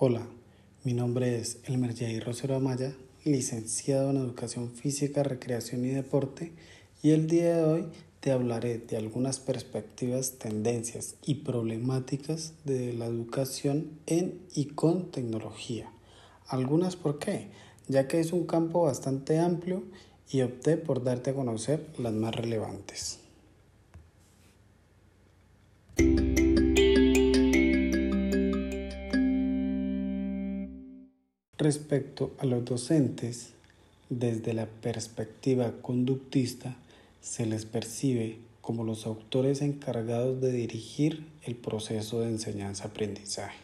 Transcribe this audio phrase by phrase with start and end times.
[0.00, 0.22] Hola,
[0.84, 6.52] mi nombre es Elmer Jair Rosero Amaya, licenciado en Educación Física, Recreación y Deporte,
[7.02, 7.88] y el día de hoy
[8.20, 15.90] te hablaré de algunas perspectivas, tendencias y problemáticas de la educación en y con tecnología.
[16.46, 17.48] Algunas por qué,
[17.88, 19.82] ya que es un campo bastante amplio
[20.30, 23.18] y opté por darte a conocer las más relevantes.
[31.58, 33.48] Respecto a los docentes,
[34.10, 36.76] desde la perspectiva conductista,
[37.20, 43.58] se les percibe como los autores encargados de dirigir el proceso de enseñanza-aprendizaje,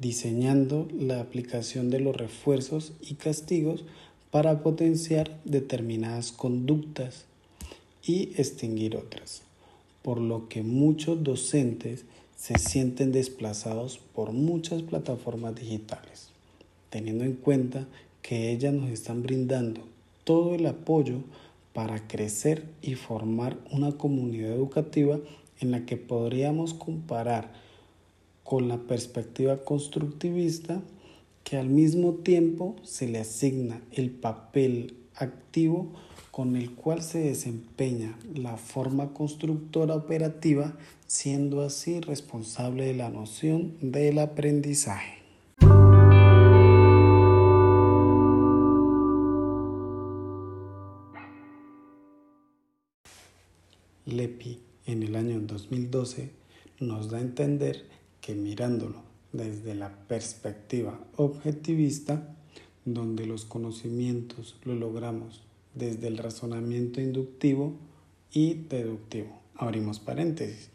[0.00, 3.84] diseñando la aplicación de los refuerzos y castigos
[4.30, 7.26] para potenciar determinadas conductas
[8.02, 9.42] y extinguir otras,
[10.00, 16.29] por lo que muchos docentes se sienten desplazados por muchas plataformas digitales
[16.90, 17.86] teniendo en cuenta
[18.22, 19.80] que ellas nos están brindando
[20.24, 21.22] todo el apoyo
[21.72, 25.18] para crecer y formar una comunidad educativa
[25.60, 27.52] en la que podríamos comparar
[28.44, 30.82] con la perspectiva constructivista
[31.44, 35.92] que al mismo tiempo se le asigna el papel activo
[36.30, 43.74] con el cual se desempeña la forma constructora operativa, siendo así responsable de la noción
[43.80, 45.19] del aprendizaje.
[54.10, 56.30] Lepi en el año 2012
[56.80, 57.86] nos da a entender
[58.20, 62.36] que mirándolo desde la perspectiva objetivista,
[62.84, 65.42] donde los conocimientos lo logramos
[65.74, 67.74] desde el razonamiento inductivo
[68.32, 69.40] y deductivo.
[69.54, 70.70] Abrimos paréntesis.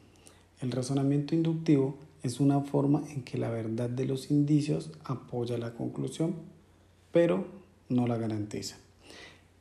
[0.61, 5.73] El razonamiento inductivo es una forma en que la verdad de los indicios apoya la
[5.73, 6.35] conclusión,
[7.11, 7.45] pero
[7.89, 8.77] no la garantiza.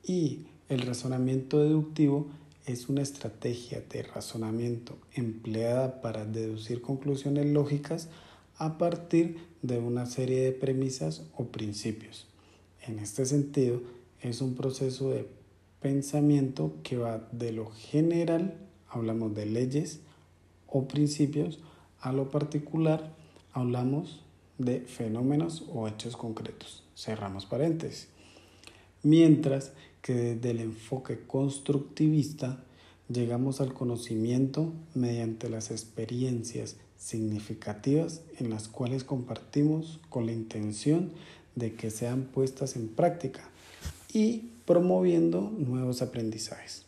[0.06, 2.43] Y el razonamiento deductivo es
[2.88, 8.08] una estrategia de razonamiento empleada para deducir conclusiones lógicas
[8.56, 12.26] a partir de una serie de premisas o principios.
[12.86, 13.80] En este sentido,
[14.20, 15.28] es un proceso de
[15.80, 18.56] pensamiento que va de lo general,
[18.88, 20.00] hablamos de leyes
[20.66, 21.58] o principios,
[22.00, 23.14] a lo particular,
[23.52, 24.22] hablamos
[24.58, 26.84] de fenómenos o hechos concretos.
[26.96, 28.08] Cerramos paréntesis.
[29.02, 29.72] Mientras
[30.04, 32.62] que desde el enfoque constructivista
[33.08, 41.10] llegamos al conocimiento mediante las experiencias significativas en las cuales compartimos con la intención
[41.54, 43.48] de que sean puestas en práctica
[44.12, 46.84] y promoviendo nuevos aprendizajes,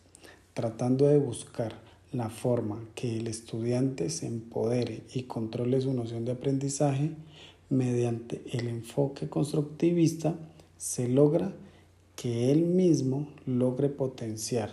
[0.52, 1.80] tratando de buscar
[2.12, 7.12] la forma que el estudiante se empodere y controle su noción de aprendizaje.
[7.70, 10.34] Mediante el enfoque constructivista
[10.76, 11.54] se logra
[12.16, 14.70] que él mismo logre potenciar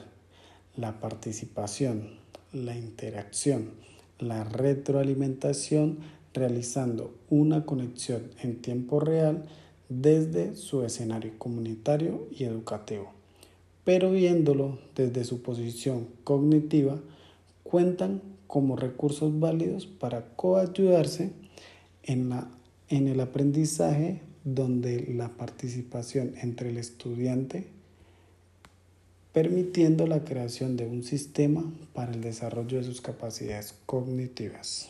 [0.77, 2.11] la participación,
[2.53, 3.71] la interacción,
[4.17, 5.99] la retroalimentación,
[6.33, 9.45] realizando una conexión en tiempo real
[9.89, 13.11] desde su escenario comunitario y educativo.
[13.83, 16.99] Pero viéndolo desde su posición cognitiva,
[17.63, 21.31] cuentan como recursos válidos para coayudarse
[22.03, 22.47] en, la,
[22.87, 27.67] en el aprendizaje donde la participación entre el estudiante
[29.33, 34.89] permitiendo la creación de un sistema para el desarrollo de sus capacidades cognitivas.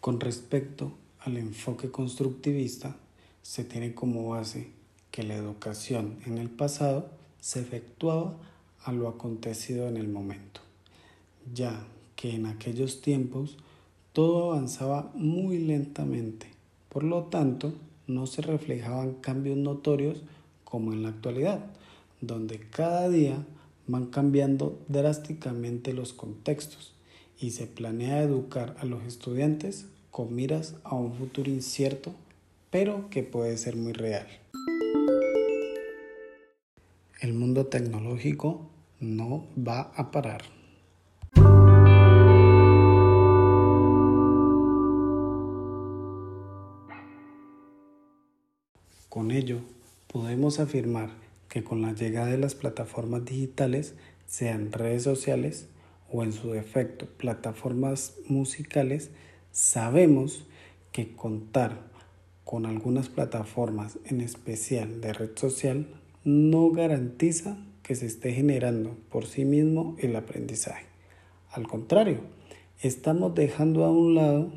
[0.00, 2.96] Con respecto al enfoque constructivista,
[3.42, 4.68] se tiene como base
[5.10, 8.36] que la educación en el pasado se efectuaba
[8.84, 10.60] a lo acontecido en el momento,
[11.52, 11.84] ya
[12.14, 13.56] que en aquellos tiempos
[14.16, 16.46] todo avanzaba muy lentamente,
[16.88, 17.74] por lo tanto
[18.06, 20.22] no se reflejaban cambios notorios
[20.64, 21.66] como en la actualidad,
[22.22, 23.44] donde cada día
[23.86, 26.94] van cambiando drásticamente los contextos
[27.38, 32.14] y se planea educar a los estudiantes con miras a un futuro incierto,
[32.70, 34.26] pero que puede ser muy real.
[37.20, 38.62] El mundo tecnológico
[38.98, 40.40] no va a parar.
[49.16, 49.60] Con ello,
[50.08, 51.08] podemos afirmar
[51.48, 53.94] que con la llegada de las plataformas digitales,
[54.26, 55.68] sean redes sociales
[56.12, 59.10] o en su defecto plataformas musicales,
[59.52, 60.44] sabemos
[60.92, 61.80] que contar
[62.44, 65.86] con algunas plataformas, en especial de red social,
[66.22, 70.84] no garantiza que se esté generando por sí mismo el aprendizaje.
[71.52, 72.20] Al contrario,
[72.82, 74.52] estamos dejando a un lado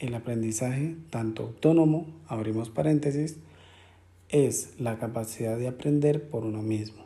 [0.00, 3.36] el aprendizaje, tanto autónomo, abrimos paréntesis,
[4.28, 7.04] es la capacidad de aprender por uno mismo.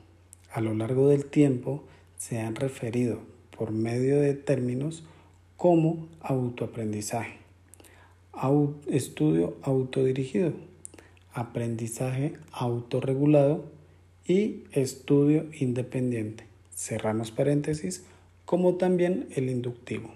[0.50, 1.84] A lo largo del tiempo
[2.16, 3.20] se han referido
[3.56, 5.04] por medio de términos
[5.56, 7.38] como autoaprendizaje,
[8.88, 10.52] estudio autodirigido,
[11.32, 13.64] aprendizaje autorregulado
[14.26, 16.44] y estudio independiente.
[16.74, 18.04] Cerramos paréntesis,
[18.44, 20.10] como también el inductivo.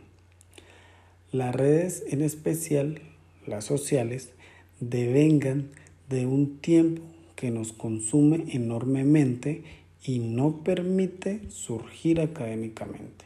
[1.32, 3.00] Las redes, en especial
[3.46, 4.32] las sociales,
[4.80, 5.70] devengan
[6.08, 7.02] de un tiempo
[7.34, 9.62] que nos consume enormemente
[10.04, 13.24] y no permite surgir académicamente.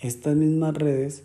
[0.00, 1.24] Estas mismas redes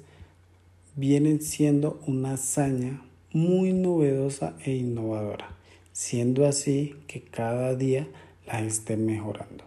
[0.96, 3.02] vienen siendo una hazaña
[3.32, 5.56] muy novedosa e innovadora,
[5.94, 8.08] siendo así que cada día
[8.48, 9.64] la esté mejorando.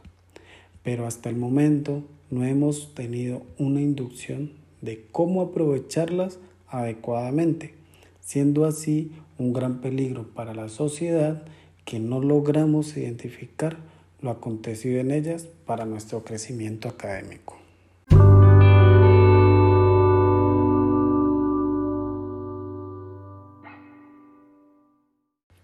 [0.83, 7.75] Pero hasta el momento no hemos tenido una inducción de cómo aprovecharlas adecuadamente,
[8.23, 11.43] siendo así un gran peligro para la sociedad
[11.85, 13.77] que no logramos identificar
[14.21, 17.59] lo acontecido en ellas para nuestro crecimiento académico.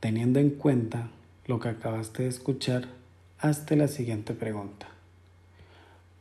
[0.00, 1.10] Teniendo en cuenta
[1.46, 2.88] lo que acabaste de escuchar,
[3.38, 4.88] hazte la siguiente pregunta.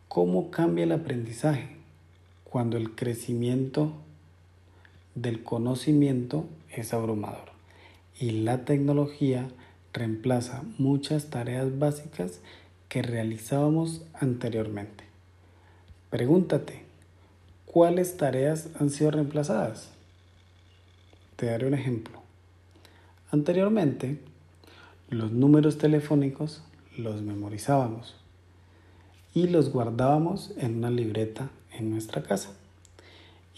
[0.07, 1.77] ¿Cómo cambia el aprendizaje
[2.43, 3.93] cuando el crecimiento
[5.21, 7.49] del conocimiento es abrumador
[8.19, 9.47] y la tecnología
[9.91, 12.39] reemplaza muchas tareas básicas
[12.87, 15.05] que realizábamos anteriormente.
[16.11, 16.83] Pregúntate,
[17.65, 19.89] ¿cuáles tareas han sido reemplazadas?
[21.35, 22.21] Te daré un ejemplo.
[23.31, 24.19] Anteriormente,
[25.09, 26.63] los números telefónicos
[26.95, 28.15] los memorizábamos
[29.33, 32.51] y los guardábamos en una libreta en nuestra casa.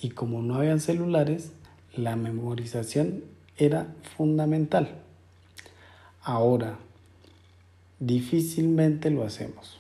[0.02, 1.52] Y como no habían celulares,
[1.96, 3.24] la memorización
[3.58, 4.90] era fundamental.
[6.22, 6.78] Ahora,
[8.00, 9.80] difícilmente lo hacemos.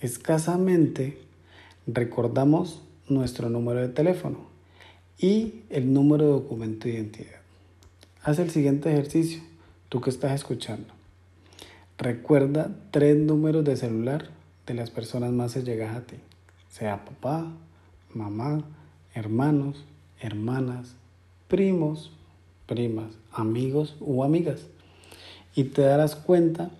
[0.00, 1.18] Escasamente
[1.86, 4.38] recordamos nuestro número de teléfono
[5.18, 7.40] y el número de documento de identidad.
[8.22, 9.42] Haz el siguiente ejercicio,
[9.88, 10.88] tú que estás escuchando.
[11.98, 14.30] Recuerda tres números de celular
[14.66, 16.16] de las personas más allegadas a ti,
[16.70, 17.52] sea papá,
[18.14, 18.64] mamá,
[19.14, 19.84] hermanos,
[20.20, 20.94] hermanas,
[21.48, 22.12] primos,
[22.66, 24.66] primas, amigos o amigas
[25.54, 26.70] y te darás cuenta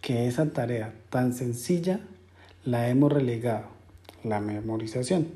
[0.00, 2.00] que esa tarea tan sencilla
[2.64, 3.66] la hemos relegado,
[4.24, 5.28] la memorización.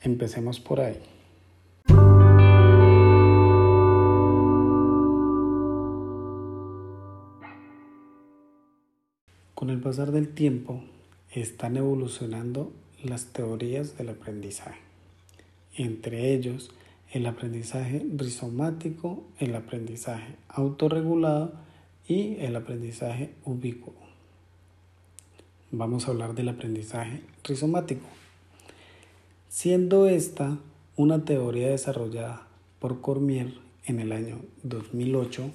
[0.00, 1.00] Empecemos por ahí.
[9.54, 10.82] Con el pasar del tiempo
[11.32, 12.72] están evolucionando
[13.02, 14.78] las teorías del aprendizaje,
[15.78, 16.70] entre ellos
[17.12, 21.52] el aprendizaje rizomático, el aprendizaje autorregulado
[22.06, 23.94] y el aprendizaje ubicuo.
[25.70, 28.06] Vamos a hablar del aprendizaje rizomático,
[29.48, 30.58] siendo esta
[30.96, 32.46] una teoría desarrollada
[32.78, 33.54] por Cormier
[33.86, 35.50] en el año 2008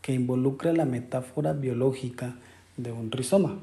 [0.00, 2.36] que involucra la metáfora biológica
[2.76, 3.58] de un rizoma,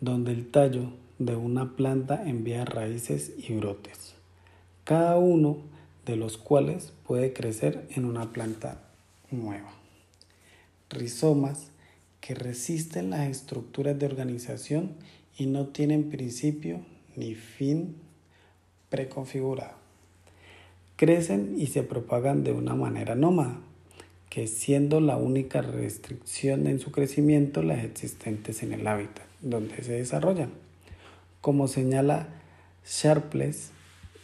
[0.00, 4.14] donde el tallo de una planta envía raíces y brotes,
[4.88, 5.58] cada uno
[6.06, 8.80] de los cuales puede crecer en una planta
[9.30, 9.70] nueva
[10.88, 11.68] rizomas
[12.22, 14.92] que resisten las estructuras de organización
[15.36, 16.80] y no tienen principio
[17.16, 17.96] ni fin
[18.88, 19.76] preconfigurado.
[20.96, 23.60] Crecen y se propagan de una manera nómada,
[24.30, 29.92] que siendo la única restricción en su crecimiento las existentes en el hábitat donde se
[29.92, 30.52] desarrollan,
[31.42, 32.28] como señala
[32.86, 33.72] Sharpless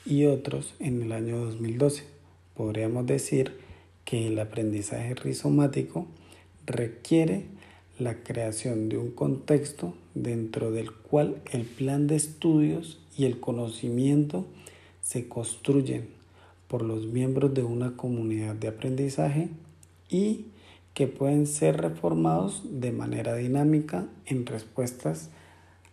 [0.06, 2.04] y otros en el año 2012.
[2.54, 3.56] Podríamos decir
[4.04, 6.06] que el aprendizaje rizomático
[6.66, 7.44] requiere
[7.98, 14.46] la creación de un contexto dentro del cual el plan de estudios y el conocimiento
[15.02, 16.08] se construyen
[16.68, 19.48] por los miembros de una comunidad de aprendizaje
[20.08, 20.46] y
[20.92, 25.30] que pueden ser reformados de manera dinámica en respuestas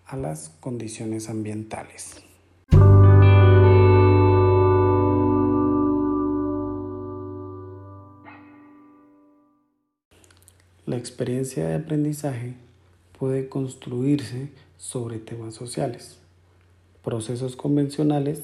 [0.06, 2.31] a las condiciones ambientales.
[10.92, 12.54] La experiencia de aprendizaje
[13.18, 16.18] puede construirse sobre temas sociales,
[17.02, 18.42] procesos convencionales,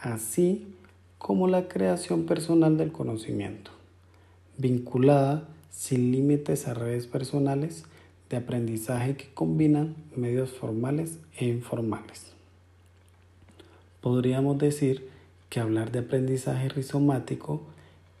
[0.00, 0.66] así
[1.18, 3.70] como la creación personal del conocimiento,
[4.56, 7.84] vinculada sin límites a redes personales
[8.28, 12.32] de aprendizaje que combinan medios formales e informales.
[14.00, 15.08] Podríamos decir
[15.48, 17.62] que hablar de aprendizaje rizomático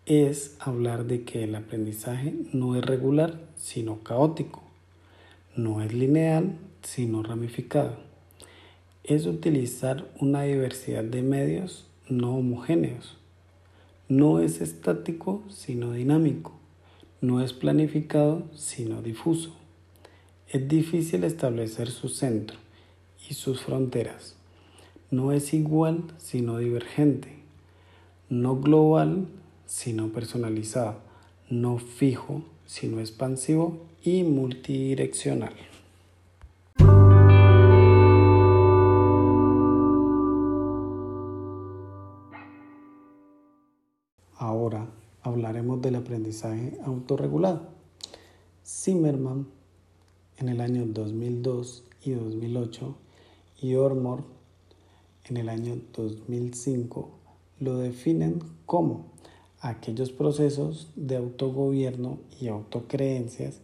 [0.08, 4.62] es hablar de que el aprendizaje no es regular, sino caótico.
[5.54, 7.96] No es lineal, sino ramificado.
[9.04, 13.18] Es utilizar una diversidad de medios no homogéneos.
[14.08, 16.52] No es estático, sino dinámico.
[17.20, 19.54] No es planificado, sino difuso.
[20.48, 22.56] Es difícil establecer su centro
[23.28, 24.36] y sus fronteras.
[25.10, 27.36] No es igual, sino divergente.
[28.30, 29.26] No global,
[29.68, 30.96] sino personalizado.
[31.50, 35.54] No fijo, sino expansivo y multidireccional.
[44.36, 44.88] Ahora
[45.22, 47.68] hablaremos del aprendizaje autorregulado.
[48.64, 49.46] Zimmerman
[50.38, 52.96] en el año 2002 y 2008
[53.60, 54.24] y Ormor
[55.24, 57.10] en el año 2005
[57.60, 59.17] lo definen como
[59.60, 63.60] aquellos procesos de autogobierno y autocreencias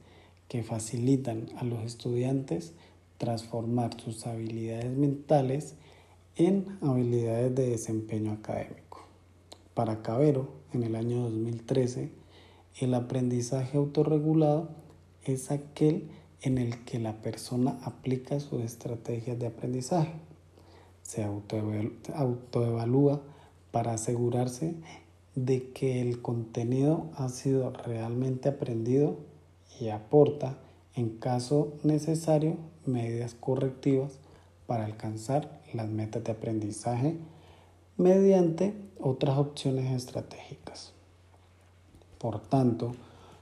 [0.49, 2.73] que facilitan a los estudiantes
[3.19, 5.75] transformar sus habilidades mentales
[6.37, 9.07] en habilidades de desempeño académico.
[9.75, 12.11] Para Cabero, en el año 2013,
[12.81, 14.69] el aprendizaje autorregulado
[15.25, 16.09] es aquel
[16.43, 20.13] en el que la persona aplica sus estrategias de aprendizaje.
[21.03, 23.23] Se autoevalúa
[23.71, 24.75] para asegurarse
[25.35, 29.17] de que el contenido ha sido realmente aprendido
[29.81, 30.59] y aporta,
[30.95, 34.19] en caso necesario, medidas correctivas
[34.67, 37.17] para alcanzar las metas de aprendizaje
[37.97, 40.93] mediante otras opciones estratégicas.
[42.19, 42.93] Por tanto,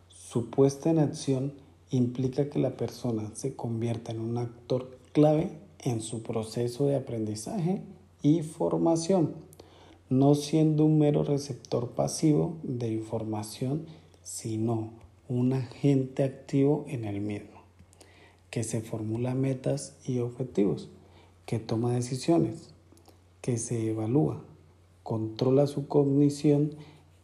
[0.09, 1.53] su puesta en acción
[1.91, 7.83] implica que la persona se convierta en un actor clave en su proceso de aprendizaje
[8.23, 9.35] y formación,
[10.13, 13.87] no siendo un mero receptor pasivo de información,
[14.23, 14.93] sino
[15.27, 17.63] un agente activo en el mismo,
[18.51, 20.91] que se formula metas y objetivos,
[21.47, 22.75] que toma decisiones,
[23.41, 24.45] que se evalúa,
[25.03, 26.75] controla su cognición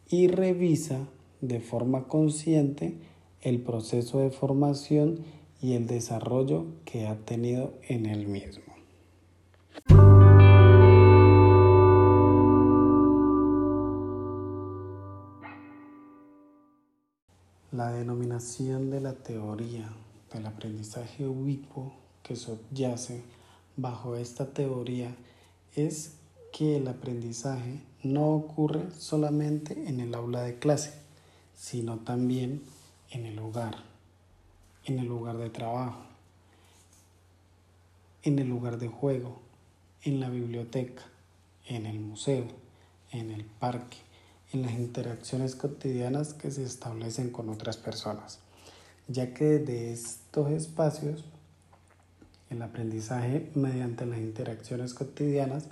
[0.09, 1.07] y revisa
[1.41, 2.95] de forma consciente
[3.41, 5.19] el proceso de formación
[5.61, 8.63] y el desarrollo que ha tenido en el mismo.
[17.79, 19.89] La denominación de la teoría
[20.33, 21.93] del aprendizaje ubicuo
[22.23, 23.23] que subyace
[23.77, 25.15] bajo esta teoría
[25.77, 26.15] es
[26.51, 30.91] que el aprendizaje no ocurre solamente en el aula de clase,
[31.55, 32.63] sino también
[33.11, 33.77] en el hogar,
[34.83, 36.01] en el lugar de trabajo,
[38.23, 39.39] en el lugar de juego,
[40.03, 41.03] en la biblioteca,
[41.65, 42.45] en el museo,
[43.13, 44.08] en el parque,
[44.51, 48.39] en las interacciones cotidianas que se establecen con otras personas,
[49.07, 51.23] ya que desde estos espacios
[52.49, 55.65] el aprendizaje mediante las interacciones cotidianas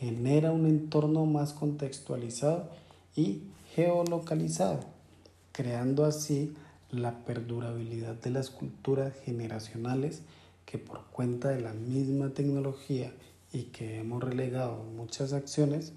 [0.00, 2.70] genera un entorno más contextualizado
[3.14, 3.42] y
[3.74, 4.80] geolocalizado,
[5.52, 6.54] creando así
[6.90, 10.22] la perdurabilidad de las culturas generacionales
[10.64, 13.12] que por cuenta de la misma tecnología
[13.52, 15.92] y que hemos relegado muchas acciones,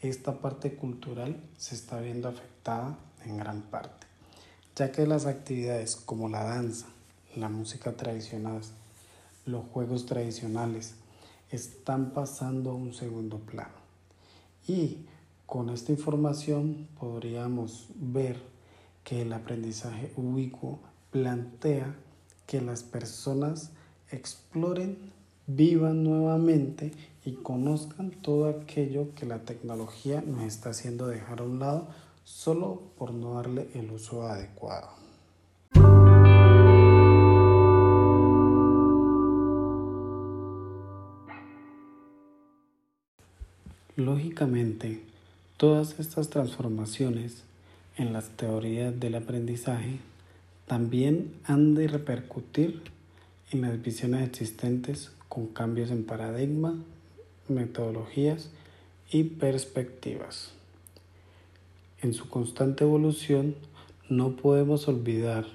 [0.00, 4.06] esta parte cultural se está viendo afectada en gran parte,
[4.74, 6.86] ya que las actividades como la danza,
[7.36, 8.60] la música tradicional,
[9.46, 10.94] los juegos tradicionales
[11.50, 13.74] están pasando a un segundo plano.
[14.66, 15.06] Y
[15.46, 18.40] con esta información podríamos ver
[19.04, 20.78] que el aprendizaje ubicuo
[21.10, 21.94] plantea
[22.46, 23.70] que las personas
[24.10, 25.12] exploren,
[25.56, 26.92] vivan nuevamente
[27.24, 31.88] y conozcan todo aquello que la tecnología nos está haciendo dejar a un lado
[32.24, 34.88] solo por no darle el uso adecuado.
[43.96, 45.02] Lógicamente,
[45.56, 47.42] todas estas transformaciones
[47.96, 49.98] en las teorías del aprendizaje
[50.66, 52.82] también han de repercutir
[53.50, 56.74] en las visiones existentes con cambios en paradigma,
[57.48, 58.50] metodologías
[59.10, 60.52] y perspectivas.
[62.02, 63.56] En su constante evolución
[64.10, 65.46] no podemos olvidar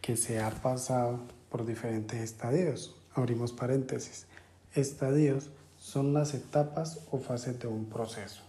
[0.00, 1.20] que se ha pasado
[1.50, 2.96] por diferentes estadios.
[3.12, 4.26] Abrimos paréntesis.
[4.74, 8.40] Estadios son las etapas o fases de un proceso.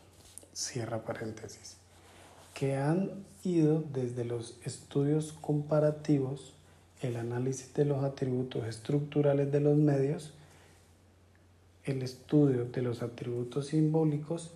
[0.54, 1.80] Cierra paréntesis
[2.60, 3.12] que han
[3.46, 6.54] ido desde los estudios comparativos,
[7.02, 10.34] el análisis de los atributos estructurales de los medios,
[11.90, 14.52] el estudio de los atributos simbólicos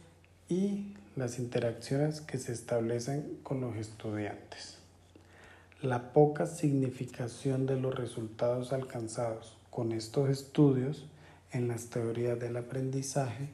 [0.49, 4.77] y las interacciones que se establecen con los estudiantes.
[5.81, 11.05] La poca significación de los resultados alcanzados con estos estudios
[11.51, 13.49] en las teorías del aprendizaje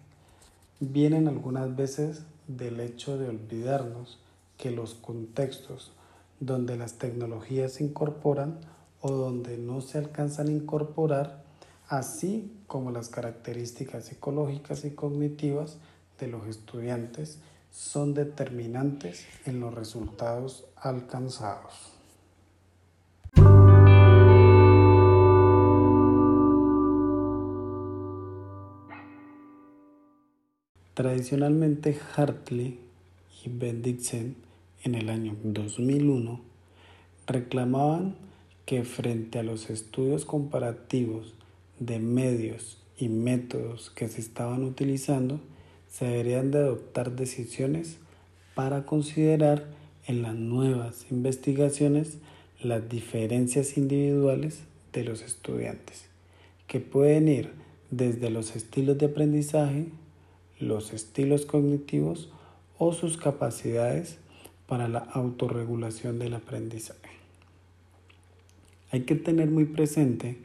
[0.79, 4.19] vienen algunas veces del hecho de olvidarnos
[4.57, 5.91] que los contextos
[6.39, 8.59] donde las tecnologías se incorporan
[9.01, 11.43] o donde no se alcanzan a incorporar,
[11.89, 15.79] así como las características psicológicas y cognitivas
[16.19, 17.39] de los estudiantes,
[17.71, 21.93] son determinantes en los resultados alcanzados.
[30.93, 32.79] Tradicionalmente Hartley
[33.43, 34.35] y Bendixen
[34.83, 36.41] en el año 2001
[37.25, 38.15] reclamaban
[38.65, 41.35] que frente a los estudios comparativos
[41.79, 45.39] de medios y métodos que se estaban utilizando,
[45.87, 47.97] se deberían de adoptar decisiones
[48.53, 49.65] para considerar
[50.05, 52.17] en las nuevas investigaciones
[52.61, 56.05] las diferencias individuales de los estudiantes,
[56.67, 57.51] que pueden ir
[57.89, 59.85] desde los estilos de aprendizaje,
[60.59, 62.29] los estilos cognitivos
[62.77, 64.17] o sus capacidades
[64.67, 66.99] para la autorregulación del aprendizaje.
[68.91, 70.37] Hay que tener muy presente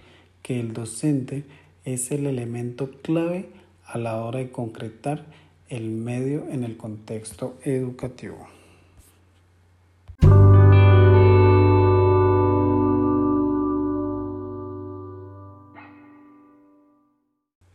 [0.45, 1.45] que el docente
[1.87, 3.49] es el elemento clave
[3.87, 5.25] a la hora de concretar
[5.71, 8.47] el medio en el contexto educativo.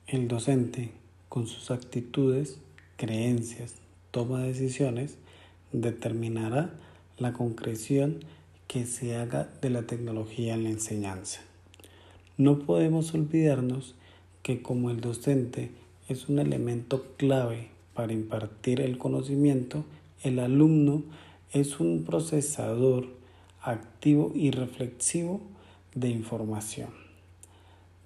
[0.05, 0.91] El docente,
[1.27, 2.59] con sus actitudes,
[2.97, 3.77] creencias,
[4.11, 5.17] toma de decisiones,
[5.71, 6.69] determinará
[7.17, 8.19] la concreción
[8.67, 11.48] que se haga de la tecnología en la enseñanza.
[12.39, 13.95] No podemos olvidarnos
[14.43, 15.71] que como el docente
[16.07, 19.83] es un elemento clave para impartir el conocimiento,
[20.23, 21.03] el alumno
[21.51, 23.07] es un procesador
[23.61, 25.41] activo y reflexivo
[25.95, 26.91] de información.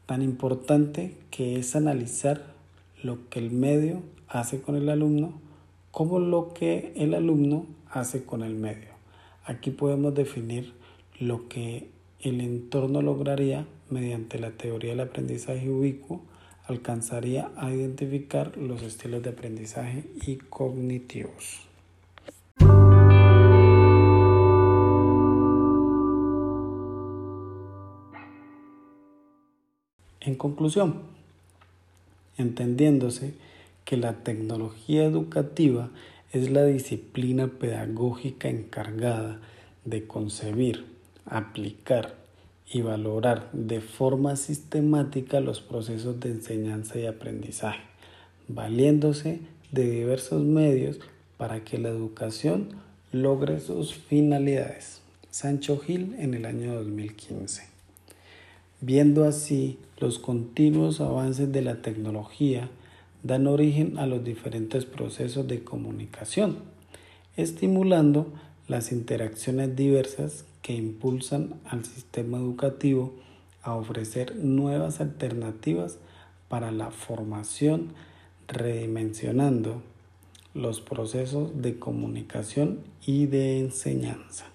[0.07, 2.55] Tan importante que es analizar
[3.03, 5.33] lo que el medio hace con el alumno
[5.91, 8.89] como lo que el alumno hace con el medio.
[9.45, 10.73] Aquí podemos definir
[11.19, 16.21] lo que el entorno lograría mediante la teoría del aprendizaje ubicuo,
[16.65, 21.67] alcanzaría a identificar los estilos de aprendizaje y cognitivos.
[30.19, 31.01] En conclusión,
[32.37, 33.33] entendiéndose
[33.83, 35.89] que la tecnología educativa
[36.31, 39.41] es la disciplina pedagógica encargada
[39.83, 40.85] de concebir,
[41.25, 42.22] aplicar
[42.71, 47.81] y valorar de forma sistemática los procesos de enseñanza y aprendizaje,
[48.47, 50.99] valiéndose de diversos medios
[51.37, 52.69] para que la educación
[53.11, 55.01] logre sus finalidades.
[55.29, 57.63] Sancho Gil en el año 2015.
[58.81, 62.69] Viendo así los continuos avances de la tecnología,
[63.23, 66.57] dan origen a los diferentes procesos de comunicación,
[67.37, 68.31] estimulando
[68.67, 73.13] las interacciones diversas que impulsan al sistema educativo
[73.61, 75.99] a ofrecer nuevas alternativas
[76.47, 77.93] para la formación,
[78.47, 79.83] redimensionando
[80.55, 84.45] los procesos de comunicación y de enseñanza.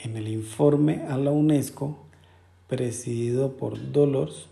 [0.00, 1.96] En el informe a la UNESCO,
[2.68, 4.48] presidido por Dolores,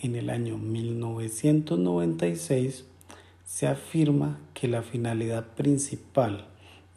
[0.00, 2.84] en el año 1996
[3.44, 6.46] se afirma que la finalidad principal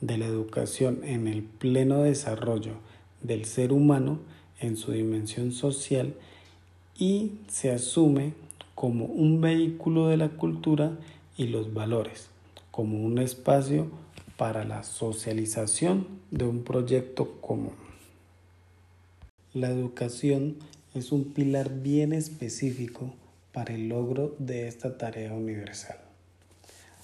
[0.01, 2.73] de la educación en el pleno desarrollo
[3.21, 4.19] del ser humano
[4.59, 6.13] en su dimensión social
[6.97, 8.33] y se asume
[8.75, 10.97] como un vehículo de la cultura
[11.37, 12.29] y los valores,
[12.71, 13.87] como un espacio
[14.37, 17.73] para la socialización de un proyecto común.
[19.53, 20.57] La educación
[20.93, 23.13] es un pilar bien específico
[23.51, 25.97] para el logro de esta tarea universal.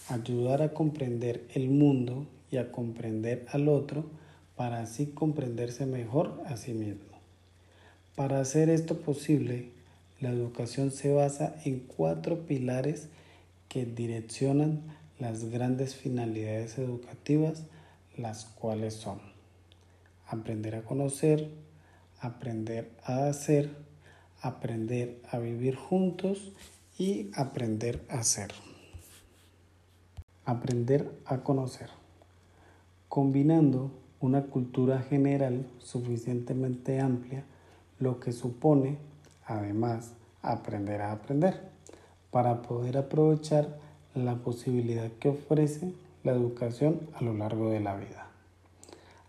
[0.08, 4.06] Ayudar a comprender el mundo y a comprender al otro
[4.56, 7.16] para así comprenderse mejor a sí mismo.
[8.16, 9.70] Para hacer esto posible,
[10.22, 13.10] la educación se basa en cuatro pilares
[13.68, 14.82] que direccionan
[15.20, 17.64] las grandes finalidades educativas,
[18.18, 19.20] las cuales son
[20.28, 21.50] aprender a conocer,
[22.20, 23.70] aprender a hacer,
[24.42, 26.52] aprender a vivir juntos
[26.98, 28.52] y aprender a ser.
[30.46, 31.90] Aprender a conocer.
[33.16, 37.46] Combinando una cultura general suficientemente amplia,
[37.98, 38.98] lo que supone,
[39.46, 41.62] además, aprender a aprender,
[42.30, 43.80] para poder aprovechar
[44.16, 45.94] la posibilidad que ofrece
[46.26, 48.28] la educación a lo largo de la vida.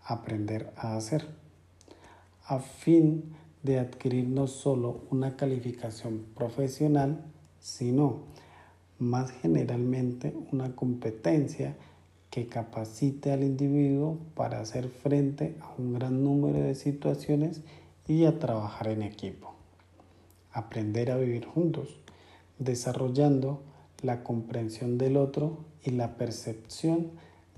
[0.03, 1.25] Aprender a hacer.
[2.45, 7.23] A fin de adquirir no solo una calificación profesional,
[7.61, 8.23] sino
[8.99, 11.77] más generalmente una competencia
[12.37, 17.61] que capacite al individuo para hacer frente a un gran número de situaciones
[18.07, 19.55] y a trabajar en equipo.
[20.51, 21.99] Aprender a vivir juntos,
[22.59, 23.63] desarrollando
[24.03, 27.07] la comprensión del otro y la percepción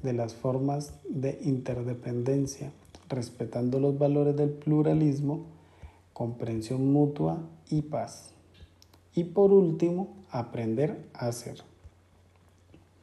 [0.02, 2.72] de las formas de interdependencia,
[3.10, 5.42] respetando los valores del pluralismo,
[6.14, 8.32] comprensión mutua y paz.
[9.14, 11.64] Y por último, aprender a hacer,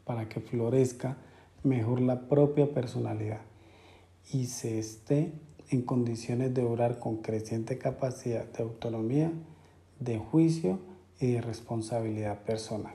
[0.06, 1.18] para que florezca
[1.66, 3.40] mejor la propia personalidad
[4.32, 5.32] y se esté
[5.68, 9.32] en condiciones de orar con creciente capacidad de autonomía,
[9.98, 10.78] de juicio
[11.20, 12.94] y de responsabilidad personal.